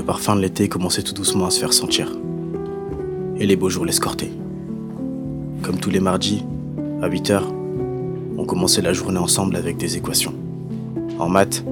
parfum 0.00 0.36
de 0.36 0.40
l'été 0.40 0.68
commençait 0.68 1.02
tout 1.02 1.12
doucement 1.12 1.46
à 1.46 1.50
se 1.50 1.60
faire 1.60 1.74
sentir. 1.74 2.16
Et 3.36 3.44
les 3.44 3.56
beaux 3.56 3.68
jours 3.68 3.84
l'escortaient. 3.84 4.32
Comme 5.62 5.78
tous 5.78 5.90
les 5.90 6.00
mardis, 6.00 6.44
à 7.02 7.08
8 7.08 7.30
heures, 7.30 7.52
on 8.38 8.44
commençait 8.44 8.80
la 8.80 8.94
journée 8.94 9.18
ensemble 9.18 9.54
avec 9.56 9.76
des 9.76 9.96
équations. 9.98 10.32
En 11.18 11.28
maths, 11.28 11.62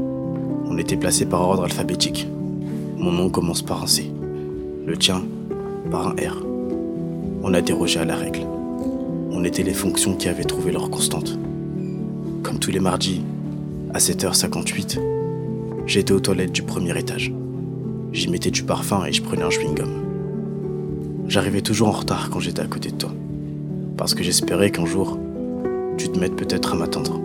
on 0.67 0.77
était 0.77 0.97
placé 0.97 1.25
par 1.25 1.41
ordre 1.41 1.65
alphabétique. 1.65 2.29
Mon 2.99 3.11
nom 3.11 3.31
commence 3.31 3.63
par 3.63 3.83
un 3.83 3.87
C, 3.87 4.11
le 4.87 4.97
tien 4.97 5.23
par 5.91 6.09
un 6.09 6.13
R. 6.13 6.45
On 7.43 7.55
a 7.55 7.63
dérogé 7.63 8.01
à 8.01 8.05
la 8.05 8.17
règle. 8.17 8.47
On 9.31 9.45
était 9.45 9.63
les 9.63 9.73
fonctions 9.73 10.15
qui 10.15 10.29
avaient 10.29 10.45
trouvé 10.45 10.73
leur 10.73 10.91
constante. 10.91 11.39
Comme 12.43 12.59
tous 12.59 12.71
les 12.71 12.81
mardis, 12.81 13.23
à 13.95 13.99
7h58, 13.99 15.01
j'étais 15.87 16.13
aux 16.13 16.21
toilettes 16.21 16.53
du 16.53 16.63
premier 16.63 16.97
étage. 16.99 17.33
J'y 18.13 18.29
mettais 18.29 18.51
du 18.51 18.65
parfum 18.65 19.05
et 19.05 19.13
je 19.13 19.23
prenais 19.23 19.43
un 19.43 19.51
chewing-gum. 19.51 19.89
J'arrivais 21.29 21.61
toujours 21.61 21.89
en 21.89 21.93
retard 21.93 22.29
quand 22.31 22.41
j'étais 22.41 22.63
à 22.63 22.67
côté 22.67 22.91
de 22.91 22.97
toi, 22.97 23.13
parce 23.97 24.15
que 24.15 24.25
j'espérais 24.25 24.73
qu'un 24.73 24.85
jour, 24.85 25.17
tu 25.97 26.09
te 26.09 26.19
mettes 26.19 26.35
peut-être 26.35 26.73
à 26.73 26.77
m'attendre. 26.77 27.21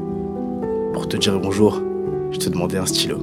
Pour 0.94 1.08
te 1.08 1.18
dire 1.18 1.40
bonjour, 1.40 1.82
je 2.32 2.38
te 2.38 2.50
demandais 2.50 2.78
un 2.78 2.86
stylo. 2.86 3.18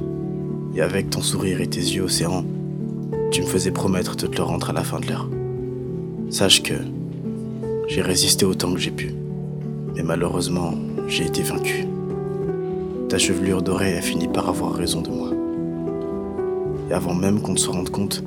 Et 0.75 0.81
avec 0.81 1.09
ton 1.09 1.21
sourire 1.21 1.61
et 1.61 1.67
tes 1.67 1.79
yeux 1.79 2.03
océans, 2.03 2.43
tu 3.31 3.41
me 3.41 3.47
faisais 3.47 3.71
promettre 3.71 4.17
de 4.17 4.27
te 4.27 4.37
le 4.37 4.43
rendre 4.43 4.69
à 4.69 4.73
la 4.73 4.83
fin 4.83 4.99
de 4.99 5.07
l'heure. 5.07 5.29
Sache 6.29 6.63
que 6.63 6.73
j'ai 7.87 8.01
résisté 8.01 8.45
autant 8.45 8.73
que 8.73 8.79
j'ai 8.79 8.91
pu. 8.91 9.13
Mais 9.95 10.03
malheureusement, 10.03 10.73
j'ai 11.07 11.25
été 11.25 11.43
vaincu. 11.43 11.85
Ta 13.07 13.17
chevelure 13.17 13.61
dorée 13.61 13.97
a 13.97 14.01
fini 14.01 14.27
par 14.27 14.49
avoir 14.49 14.73
raison 14.73 15.01
de 15.01 15.09
moi. 15.09 15.29
Et 16.89 16.93
avant 16.93 17.13
même 17.13 17.41
qu'on 17.41 17.53
ne 17.53 17.57
se 17.57 17.69
rende 17.69 17.89
compte, 17.89 18.23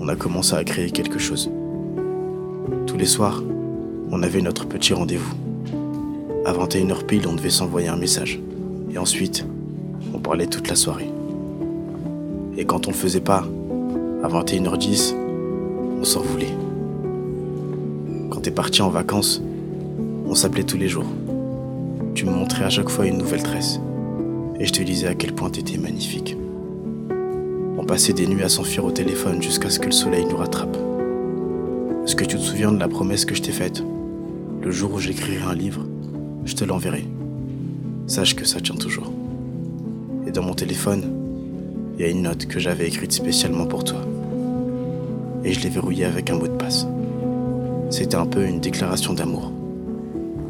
on 0.00 0.08
a 0.08 0.16
commencé 0.16 0.54
à 0.54 0.64
créer 0.64 0.90
quelque 0.90 1.18
chose. 1.18 1.50
Tous 2.86 2.96
les 2.96 3.06
soirs, 3.06 3.42
on 4.10 4.22
avait 4.22 4.42
notre 4.42 4.66
petit 4.66 4.92
rendez-vous. 4.92 5.34
À 6.44 6.52
21h 6.52 7.04
pile, 7.06 7.26
on 7.26 7.34
devait 7.34 7.50
s'envoyer 7.50 7.88
un 7.88 7.96
message. 7.96 8.38
Et 8.92 8.98
ensuite, 8.98 9.46
on 10.12 10.18
parlait 10.18 10.46
toute 10.46 10.68
la 10.68 10.76
soirée. 10.76 11.10
Et 12.56 12.64
quand 12.64 12.86
on 12.86 12.90
le 12.90 12.96
faisait 12.96 13.20
pas, 13.20 13.44
à 14.22 14.28
21h10, 14.28 15.14
on 16.00 16.04
s'en 16.04 16.20
voulait. 16.20 16.54
Quand 18.30 18.40
t'es 18.40 18.50
parti 18.50 18.82
en 18.82 18.90
vacances, 18.90 19.42
on 20.26 20.34
s'appelait 20.34 20.64
tous 20.64 20.78
les 20.78 20.88
jours. 20.88 21.06
Tu 22.14 22.26
me 22.26 22.30
montrais 22.30 22.64
à 22.64 22.70
chaque 22.70 22.90
fois 22.90 23.06
une 23.06 23.18
nouvelle 23.18 23.42
tresse. 23.42 23.80
Et 24.60 24.66
je 24.66 24.72
te 24.72 24.82
disais 24.82 25.08
à 25.08 25.14
quel 25.14 25.34
point 25.34 25.50
t'étais 25.50 25.78
magnifique. 25.78 26.36
On 27.84 27.86
passait 27.86 28.14
des 28.14 28.26
nuits 28.26 28.42
à 28.42 28.48
s'enfuir 28.48 28.86
au 28.86 28.90
téléphone 28.90 29.42
jusqu'à 29.42 29.68
ce 29.68 29.78
que 29.78 29.84
le 29.84 29.92
soleil 29.92 30.24
nous 30.24 30.38
rattrape. 30.38 30.74
Est-ce 32.02 32.16
que 32.16 32.24
tu 32.24 32.38
te 32.38 32.40
souviens 32.40 32.72
de 32.72 32.80
la 32.80 32.88
promesse 32.88 33.26
que 33.26 33.34
je 33.34 33.42
t'ai 33.42 33.52
faite? 33.52 33.84
Le 34.62 34.70
jour 34.70 34.94
où 34.94 34.98
j'écrirai 34.98 35.42
un 35.42 35.54
livre, 35.54 35.84
je 36.46 36.54
te 36.54 36.64
l'enverrai. 36.64 37.04
Sache 38.06 38.36
que 38.36 38.46
ça 38.46 38.58
tient 38.62 38.76
toujours. 38.76 39.12
Et 40.26 40.30
dans 40.30 40.42
mon 40.42 40.54
téléphone, 40.54 41.02
il 41.94 42.00
y 42.00 42.08
a 42.08 42.10
une 42.10 42.22
note 42.22 42.46
que 42.46 42.58
j'avais 42.58 42.88
écrite 42.88 43.12
spécialement 43.12 43.66
pour 43.66 43.84
toi. 43.84 44.00
Et 45.44 45.52
je 45.52 45.60
l'ai 45.60 45.68
verrouillée 45.68 46.06
avec 46.06 46.30
un 46.30 46.38
mot 46.38 46.48
de 46.48 46.56
passe. 46.56 46.86
C'était 47.90 48.16
un 48.16 48.24
peu 48.24 48.46
une 48.46 48.60
déclaration 48.60 49.12
d'amour. 49.12 49.52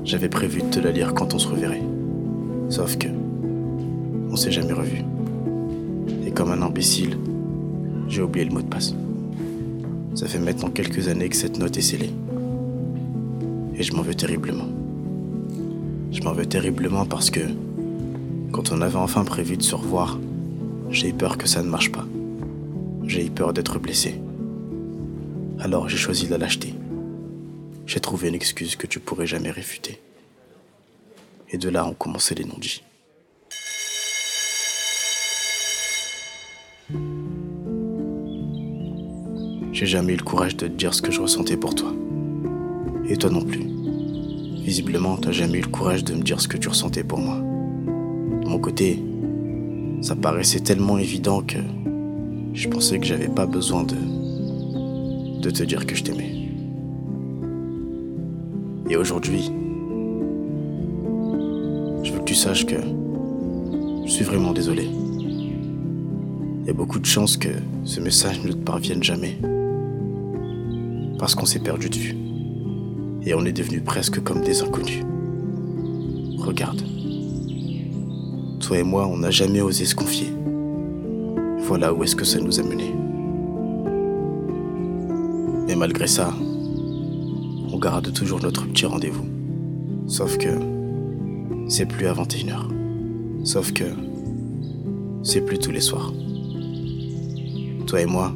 J'avais 0.05 0.28
prévu 0.28 0.62
de 0.62 0.68
te 0.68 0.78
la 0.78 0.92
lire 0.92 1.14
quand 1.14 1.34
on 1.34 1.40
se 1.40 1.48
reverrait. 1.48 1.82
Sauf 2.68 2.96
que, 2.96 3.08
on 4.30 4.36
s'est 4.36 4.52
jamais 4.52 4.72
revu. 4.72 5.02
Comme 6.34 6.50
un 6.50 6.62
imbécile, 6.62 7.17
j'ai 8.08 8.20
oublié 8.20 8.45
le 8.45 8.52
mot 8.52 8.61
de 8.61 8.67
passe. 8.67 8.92
Ça 10.17 10.27
fait 10.27 10.40
maintenant 10.40 10.68
quelques 10.68 11.06
années 11.06 11.28
que 11.28 11.36
cette 11.36 11.58
note 11.58 11.77
est 11.77 11.83
scellée. 11.83 12.11
Et 13.77 13.83
je 13.84 13.95
m'en 13.95 14.02
veux 14.02 14.17
terriblement. 14.17 14.68
Je 16.11 16.20
m'en 16.22 16.33
veux 16.33 16.46
terriblement 16.46 17.06
parce 17.06 17.30
que, 17.30 17.40
quand 18.50 18.72
on 18.72 18.80
avait 18.80 18.96
enfin 18.96 19.24
prévu 19.24 19.56
de 19.56 19.62
se 19.62 19.77
revoir, 19.77 20.18
j'ai 20.90 21.11
eu 21.11 21.12
peur 21.12 21.39
que 21.39 21.46
ça 21.46 21.62
ne 21.62 21.68
marche 21.68 21.92
pas. 21.92 22.06
J'ai 23.05 23.27
eu 23.27 23.30
peur 23.30 23.52
d'être 23.52 23.78
blessé. 23.78 24.20
Alors 25.61 25.89
j'ai 25.89 25.96
choisi 25.96 26.27
de 26.27 26.33
la 26.33 26.39
lâcheté. 26.39 26.74
J'ai 27.86 28.01
trouvé 28.01 28.28
une 28.28 28.34
excuse 28.34 28.74
que 28.74 28.89
tu 28.89 28.98
pourrais 28.98 29.27
jamais 29.27 29.51
réfuter. 29.51 30.01
Et 31.51 31.58
de 31.58 31.68
là 31.68 31.86
ont 31.86 31.95
commencé 31.95 32.34
les 32.34 32.45
non-dits. 32.45 32.83
J'ai 39.74 39.86
jamais 39.86 40.12
eu 40.12 40.17
le 40.18 40.23
courage 40.23 40.57
de 40.57 40.68
te 40.68 40.73
dire 40.73 40.95
ce 40.95 41.02
que 41.02 41.11
je 41.11 41.20
ressentais 41.20 41.57
pour 41.57 41.74
toi. 41.74 41.92
Et 43.08 43.17
toi 43.17 43.29
non 43.29 43.42
plus. 43.42 43.67
Visiblement, 44.62 45.17
t'as 45.17 45.33
jamais 45.33 45.58
eu 45.58 45.62
le 45.62 45.68
courage 45.68 46.05
de 46.05 46.14
me 46.14 46.23
dire 46.23 46.40
ce 46.40 46.46
que 46.46 46.57
tu 46.57 46.68
ressentais 46.68 47.02
pour 47.02 47.18
moi. 47.18 47.39
De 47.39 48.48
mon 48.48 48.61
côté, 48.61 49.02
ça 50.01 50.14
paraissait 50.14 50.61
tellement 50.61 50.96
évident 50.96 51.42
que 51.42 51.58
je 52.52 52.68
pensais 52.68 53.01
que 53.01 53.05
j'avais 53.05 53.27
pas 53.27 53.46
besoin 53.46 53.83
de 53.83 53.96
de 55.42 55.51
te 55.51 55.64
dire 55.64 55.86
que 55.86 55.96
je 55.96 56.05
t'aimais. 56.05 56.48
Et 58.89 58.96
aujourd'hui, 58.96 59.51
je 62.05 62.13
veux 62.13 62.20
que 62.20 62.24
tu 62.24 62.36
saches 62.36 62.64
que 62.64 62.77
je 64.07 64.11
suis 64.11 64.24
vraiment 64.24 64.52
désolé. 64.52 64.84
Il 66.61 66.67
y 66.68 66.70
a 66.70 66.74
beaucoup 66.74 67.01
de 67.01 67.07
chances 67.07 67.36
que 67.36 67.48
ce 67.83 67.98
message 67.98 68.40
ne 68.45 68.52
te 68.52 68.57
parvienne 68.57 69.02
jamais. 69.02 69.36
Parce 71.19 71.35
qu'on 71.35 71.47
s'est 71.47 71.61
perdu 71.61 71.89
de 71.89 71.97
vue. 71.97 72.17
Et 73.27 73.35
on 73.35 73.45
est 73.45 73.52
devenus 73.52 73.83
presque 73.85 74.23
comme 74.23 74.42
des 74.42 74.63
inconnus. 74.63 75.02
Regarde. 76.39 76.83
Toi 78.61 78.79
et 78.79 78.83
moi, 78.83 79.07
on 79.07 79.19
n'a 79.19 79.30
jamais 79.30 79.61
osé 79.61 79.85
se 79.85 79.95
confier. 79.95 80.29
Voilà 81.67 81.95
où 81.95 82.05
est-ce 82.05 82.17
que 82.17 82.25
ça 82.25 82.39
nous 82.41 82.61
a 82.61 82.63
menés. 82.63 82.95
Mais 85.67 85.77
malgré 85.77 86.07
ça, 86.07 86.33
on 87.73 87.79
garde 87.79 88.13
toujours 88.13 88.41
notre 88.42 88.67
petit 88.67 88.86
rendez-vous. 88.86 89.27
Sauf 90.07 90.36
que 90.36 90.48
c'est 91.69 91.86
plus 91.86 92.07
à 92.07 92.13
21h. 92.13 93.45
Sauf 93.45 93.73
que 93.73 93.85
c'est 95.23 95.41
plus 95.41 95.58
tous 95.58 95.70
les 95.70 95.81
soirs. 95.81 96.13
Toi 97.86 98.02
et 98.02 98.07
moi, 98.07 98.33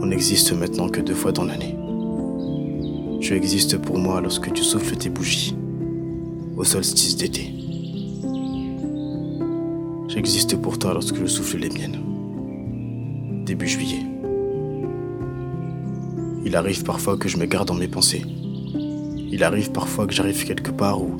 on 0.00 0.06
n'existe 0.06 0.52
maintenant 0.52 0.88
que 0.88 1.00
deux 1.00 1.14
fois 1.14 1.32
dans 1.32 1.44
l'année. 1.44 1.76
Tu 3.20 3.34
existes 3.34 3.76
pour 3.78 3.98
moi 3.98 4.20
lorsque 4.20 4.52
tu 4.52 4.62
souffles 4.62 4.96
tes 4.96 5.08
bougies 5.08 5.56
au 6.56 6.64
solstice 6.64 7.16
d'été. 7.16 7.52
J'existe 10.08 10.56
pour 10.56 10.78
toi 10.78 10.94
lorsque 10.94 11.16
je 11.16 11.26
souffle 11.26 11.58
les 11.58 11.68
miennes. 11.68 11.98
Début 13.44 13.68
juillet. 13.68 14.04
Il 16.44 16.56
arrive 16.56 16.84
parfois 16.84 17.16
que 17.16 17.28
je 17.28 17.36
me 17.36 17.46
garde 17.46 17.68
dans 17.68 17.74
mes 17.74 17.88
pensées. 17.88 18.22
Il 19.30 19.44
arrive 19.44 19.70
parfois 19.72 20.06
que 20.06 20.14
j'arrive 20.14 20.44
quelque 20.44 20.70
part 20.70 21.02
où 21.02 21.16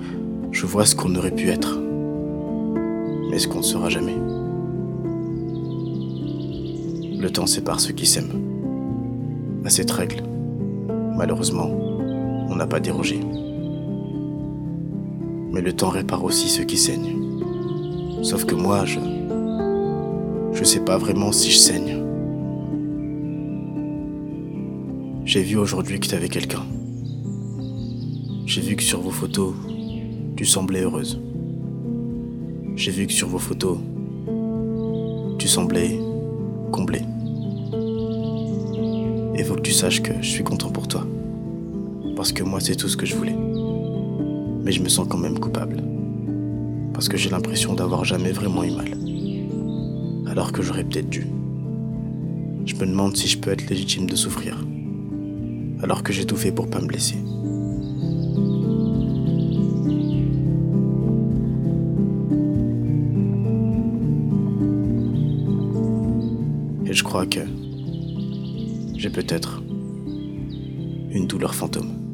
je 0.52 0.66
vois 0.66 0.86
ce 0.86 0.94
qu'on 0.94 1.14
aurait 1.16 1.34
pu 1.34 1.48
être, 1.48 1.78
mais 3.30 3.38
ce 3.38 3.48
qu'on 3.48 3.58
ne 3.58 3.62
sera 3.62 3.90
jamais. 3.90 4.16
Le 7.20 7.28
temps 7.30 7.46
sépare 7.46 7.80
ceux 7.80 7.92
qui 7.92 8.06
s'aiment. 8.06 8.47
À 9.68 9.70
cette 9.70 9.90
règle, 9.90 10.22
malheureusement, 11.14 11.68
on 12.48 12.56
n'a 12.56 12.66
pas 12.66 12.80
dérogé. 12.80 13.20
Mais 15.52 15.60
le 15.60 15.74
temps 15.74 15.90
répare 15.90 16.24
aussi 16.24 16.48
ceux 16.48 16.64
qui 16.64 16.78
saignent. 16.78 17.18
Sauf 18.22 18.46
que 18.46 18.54
moi, 18.54 18.86
je. 18.86 18.98
Je 20.54 20.64
sais 20.64 20.80
pas 20.80 20.96
vraiment 20.96 21.32
si 21.32 21.50
je 21.50 21.58
saigne. 21.58 22.02
J'ai 25.26 25.42
vu 25.42 25.58
aujourd'hui 25.58 26.00
que 26.00 26.06
tu 26.06 26.14
avais 26.14 26.30
quelqu'un. 26.30 26.64
J'ai 28.46 28.62
vu 28.62 28.74
que 28.74 28.82
sur 28.82 29.02
vos 29.02 29.10
photos, 29.10 29.52
tu 30.34 30.46
semblais 30.46 30.80
heureuse. 30.80 31.20
J'ai 32.74 32.90
vu 32.90 33.06
que 33.06 33.12
sur 33.12 33.28
vos 33.28 33.36
photos, 33.36 33.76
tu 35.38 35.46
semblais 35.46 36.00
comblée. 36.72 37.02
Et 39.38 39.44
faut 39.44 39.54
que 39.54 39.60
tu 39.60 39.72
saches 39.72 40.02
que 40.02 40.12
je 40.20 40.28
suis 40.28 40.44
content 40.44 40.70
pour 40.70 40.88
toi. 40.88 41.06
Parce 42.16 42.32
que 42.32 42.42
moi, 42.42 42.60
c'est 42.60 42.74
tout 42.74 42.88
ce 42.88 42.96
que 42.96 43.06
je 43.06 43.14
voulais. 43.14 43.36
Mais 44.64 44.72
je 44.72 44.82
me 44.82 44.88
sens 44.88 45.06
quand 45.08 45.16
même 45.16 45.38
coupable. 45.38 45.82
Parce 46.92 47.08
que 47.08 47.16
j'ai 47.16 47.30
l'impression 47.30 47.72
d'avoir 47.74 48.04
jamais 48.04 48.32
vraiment 48.32 48.64
eu 48.64 48.72
mal. 48.72 48.98
Alors 50.28 50.52
que 50.52 50.60
j'aurais 50.60 50.84
peut-être 50.84 51.08
dû. 51.08 51.26
Je 52.66 52.74
me 52.74 52.86
demande 52.86 53.16
si 53.16 53.28
je 53.28 53.38
peux 53.38 53.50
être 53.52 53.70
légitime 53.70 54.06
de 54.06 54.16
souffrir 54.16 54.58
alors 55.82 56.02
que 56.02 56.12
j'ai 56.12 56.24
tout 56.24 56.36
fait 56.36 56.52
pour 56.52 56.68
pas 56.68 56.80
me 56.80 56.86
blesser. 56.86 57.16
Et 66.86 66.92
je 66.92 67.04
crois 67.04 67.26
que 67.26 67.40
j'ai 68.98 69.10
peut-être 69.10 69.62
une 71.10 71.26
douleur 71.28 71.54
fantôme. 71.54 72.07